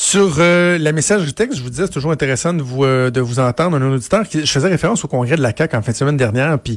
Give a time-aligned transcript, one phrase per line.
[0.00, 3.20] Sur euh, la messagerie texte, je vous disais, c'est toujours intéressant de vous euh, de
[3.20, 3.76] vous entendre.
[3.76, 6.16] Un auditeur qui je faisais référence au congrès de la CAQ en fin de semaine
[6.16, 6.76] dernière, puis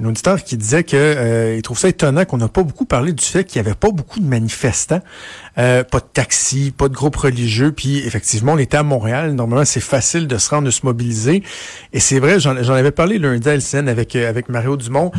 [0.00, 3.12] un auditeur qui disait que euh, il trouve ça étonnant qu'on n'a pas beaucoup parlé
[3.12, 5.02] du fait qu'il y avait pas beaucoup de manifestants,
[5.56, 9.32] pas de taxis, pas de groupes religieux, puis effectivement, on était à Montréal.
[9.32, 11.42] Normalement, c'est facile de se rendre, de se mobiliser.
[11.92, 15.10] Et c'est vrai, j'en avais parlé lundi à LCN avec avec Mario Dumont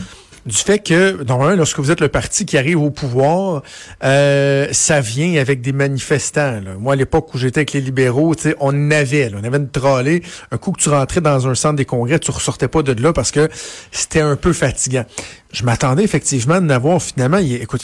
[0.46, 3.62] du fait que, normalement, lorsque vous êtes le parti qui arrive au pouvoir,
[4.04, 6.60] euh, ça vient avec des manifestants.
[6.80, 10.24] Moi, à l'époque où j'étais avec les libéraux, on avait, on avait une trollée.
[10.52, 13.14] Un coup que tu rentrais dans un centre des congrès, tu ressortais pas de là
[13.14, 13.50] parce que
[13.92, 15.06] c'était un peu fatigant.
[15.54, 17.84] Je m'attendais effectivement d'avoir finalement, écoute,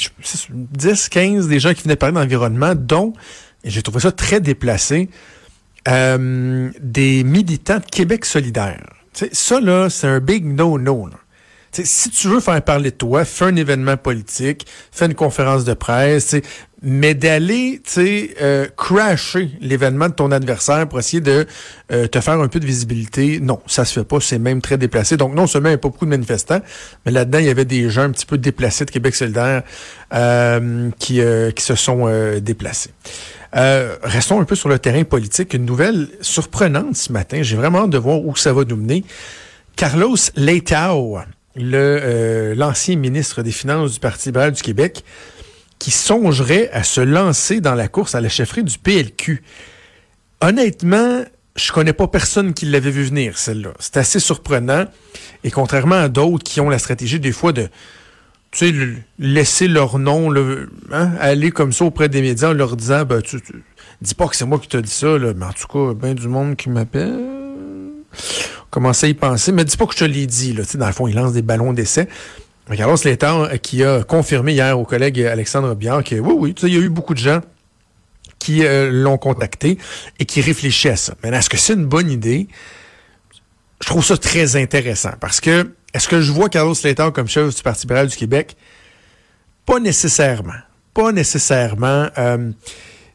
[0.50, 3.14] 10, 15 des gens qui venaient parler d'environnement, dont,
[3.64, 5.10] et j'ai trouvé ça très déplacé,
[5.88, 8.84] euh, des militants de Québec solidaire.
[9.32, 11.10] ça, là, c'est un big no-no.
[11.83, 15.73] Si tu veux faire parler de toi, fais un événement politique, fais une conférence de
[15.73, 16.36] presse,
[16.81, 21.48] mais d'aller euh, crasher l'événement de ton adversaire pour essayer de
[21.92, 24.78] euh, te faire un peu de visibilité, non, ça se fait pas, c'est même très
[24.78, 25.17] déplacé.
[25.17, 26.61] Donc non seulement il n'y a pas beaucoup de manifestants,
[27.05, 29.64] mais là-dedans, il y avait des gens un petit peu déplacés de Québec solidaire
[30.14, 32.08] euh, qui, euh, qui se sont
[32.42, 32.92] déplacés.
[33.53, 35.53] restons un peu sur le terrain politique.
[35.53, 37.39] Une nouvelle surprenante ce matin.
[37.42, 39.03] J'ai vraiment hâte de voir où ça va nous mener.
[39.75, 41.20] Carlos Leitao,
[41.58, 45.04] le l'ancien ministre des Finances du Parti libéral du Québec,
[45.80, 49.44] qui songerait à se lancer dans la course à la chefferie du PLQ.
[50.42, 51.23] Honnêtement,
[51.56, 53.73] je connais pas personne qui l'avait vu venir, celle-là.
[53.80, 54.86] C'est assez surprenant.
[55.44, 57.67] Et contrairement à d'autres qui ont la stratégie des fois de
[58.52, 60.34] tu sais, laisser leur nom
[60.92, 63.40] hein, aller comme ça auprès des médias en leur disant ben, tu,
[64.02, 66.28] dis pas que c'est moi qui te dit ça, mais en tout cas, ben du
[66.28, 67.20] monde qui m'appelle.
[68.77, 70.54] Commence à y penser, mais dis pas que je te l'ai dit.
[70.54, 70.61] Là.
[70.76, 72.08] Dans le fond, ils lancent des ballons d'essai.
[72.76, 76.73] Carlos Létard euh, qui a confirmé hier au collègue Alexandre Biard que oui, oui, il
[76.76, 77.42] y a eu beaucoup de gens
[78.37, 79.80] qui euh, l'ont contacté
[80.20, 81.16] et qui réfléchissent à ça.
[81.23, 82.48] Mais est-ce que c'est une bonne idée?
[83.82, 87.55] Je trouve ça très intéressant parce que est-ce que je vois Carlos Létard comme chef
[87.55, 88.55] du Parti libéral du Québec?
[89.66, 90.61] Pas nécessairement.
[90.93, 92.10] Pas nécessairement.
[92.20, 92.52] Euh,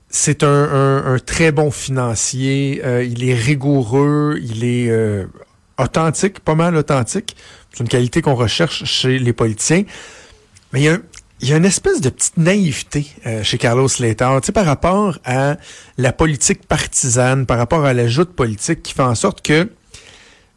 [0.08, 2.82] c'est un, très bon financier.
[3.04, 4.40] il est rigoureux.
[4.42, 4.90] Il est
[5.82, 7.36] authentique, pas mal authentique.
[7.72, 9.84] C'est une qualité qu'on recherche chez les politiciens.
[10.72, 14.52] Mais il y a, une espèce de petite naïveté euh, chez Carlos Slater, tu sais,
[14.52, 15.56] par rapport à
[15.98, 19.68] la politique partisane, par rapport à la joute politique qui fait en sorte que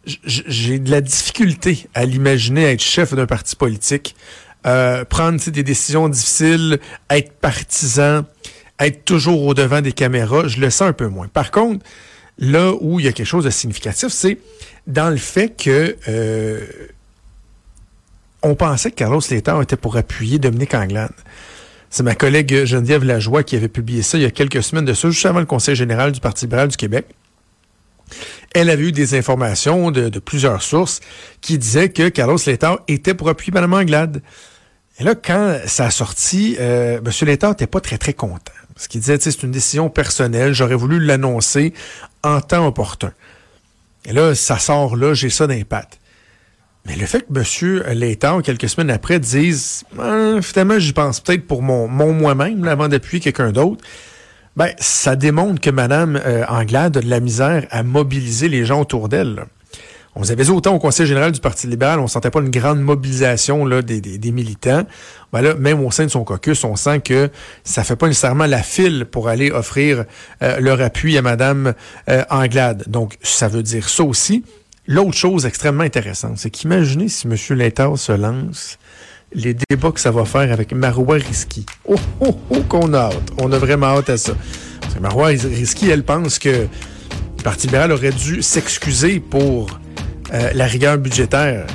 [0.05, 4.15] j'ai de la difficulté à l'imaginer être chef d'un parti politique,
[4.65, 8.23] euh, prendre des décisions difficiles, être partisan,
[8.79, 10.47] être toujours au devant des caméras.
[10.47, 11.27] Je le sens un peu moins.
[11.27, 11.85] Par contre,
[12.37, 14.37] là où il y a quelque chose de significatif, c'est
[14.87, 16.61] dans le fait que euh,
[18.43, 21.13] on pensait que Carlos Létard était pour appuyer Dominique Anglade.
[21.89, 24.93] C'est ma collègue Geneviève Lajoie qui avait publié ça il y a quelques semaines de
[24.93, 27.05] ça, juste avant le Conseil général du Parti libéral du Québec.
[28.53, 30.99] Elle avait eu des informations de, plusieurs sources
[31.41, 34.21] qui disaient que Carlos Létard était pour appuyer Mme Anglade.
[34.99, 37.27] Et là, quand ça a sorti, euh, M.
[37.27, 38.53] Létard n'était pas très, très content.
[38.75, 41.73] Parce qu'il disait, c'est une décision personnelle, j'aurais voulu l'annoncer
[42.23, 43.13] en temps opportun.
[44.05, 45.99] Et là, ça sort là, j'ai ça d'impact.
[46.85, 47.97] Mais le fait que M.
[47.97, 53.19] Létard, quelques semaines après, dise ah, finalement, j'y pense peut-être pour mon, moi-même, avant d'appuyer
[53.19, 53.83] quelqu'un d'autre,
[54.55, 59.09] ben, ça démontre que Mme euh, a de la misère à mobiliser les gens autour
[59.09, 59.45] d'elle.
[60.17, 62.79] On vous avait autant au Conseil général du Parti libéral, on sentait pas une grande
[62.79, 64.85] mobilisation là, des, des, militants.
[65.33, 67.29] Ben là, même au sein de son caucus, on sent que
[67.65, 70.05] ça fait pas nécessairement la file pour aller offrir
[70.41, 71.73] euh, leur appui à Mme
[72.09, 72.85] euh, Anglade.
[72.87, 74.45] Donc, ça veut dire ça aussi.
[74.87, 77.35] L'autre chose extrêmement intéressante, c'est qu'imaginez si M.
[77.57, 78.77] Létard se lance,
[79.33, 81.65] les débats que ça va faire avec Marois Risky.
[81.89, 83.31] Oh, oh, oh, qu'on a hâte.
[83.37, 84.33] On a vraiment hâte à ça.
[84.79, 89.77] Parce que Marois Risky, elle pense que le Parti libéral aurait dû s'excuser pour
[90.35, 91.65] euh, la rigueur budgétaire.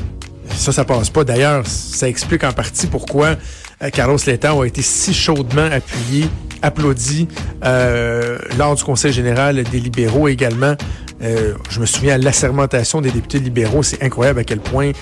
[0.54, 1.24] Ça, ça passe pas.
[1.24, 3.36] D'ailleurs, ça explique en partie pourquoi
[3.82, 6.26] euh, Carlos Létard a été si chaudement appuyé
[6.60, 7.26] applaudi
[7.64, 10.74] euh, lors du Conseil général des libéraux également.
[11.22, 14.92] Je me souviens à l'assermentation des députés libéraux, c'est incroyable à quel point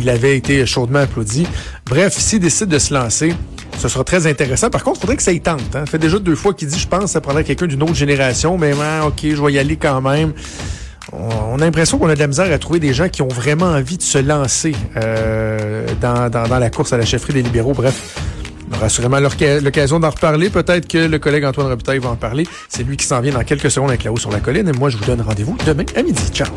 [0.00, 1.46] il avait été chaudement applaudi.
[1.86, 3.32] Bref, s'il décide de se lancer,
[3.78, 4.68] ce sera très intéressant.
[4.68, 5.76] Par contre, il faudrait que ça y tente.
[5.76, 5.86] Hein.
[5.86, 8.72] Fait déjà deux fois qu'il dit, je pense, ça prendrait quelqu'un d'une autre génération, mais
[8.72, 10.32] ok, je vais y aller quand même.
[11.12, 13.66] On a l'impression qu'on a de la misère à trouver des gens qui ont vraiment
[13.66, 17.72] envie de se lancer euh, dans, la course à la chefferie des libéraux.
[17.72, 18.16] Bref,
[18.70, 20.50] on aura sûrement l'occasion d'en reparler.
[20.50, 22.46] Peut-être que le collègue Antoine Robitaille va en parler.
[22.68, 24.68] C'est lui qui s'en vient dans quelques secondes avec la haut sur la colline.
[24.68, 26.22] Et moi, je vous donne rendez-vous demain à midi.
[26.32, 26.48] Ciao!